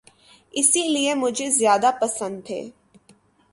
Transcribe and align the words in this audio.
اسی 0.53 0.83
لیے 0.87 1.13
مجھے 1.13 1.49
زیادہ 1.49 1.91
پسند 2.01 2.41
تھے۔ 2.45 2.61